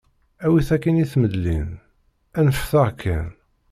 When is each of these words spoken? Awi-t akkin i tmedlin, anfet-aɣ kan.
Awi-t 0.45 0.69
akkin 0.75 1.01
i 1.03 1.05
tmedlin, 1.11 1.69
anfet-aɣ 2.39 2.89
kan. 3.01 3.27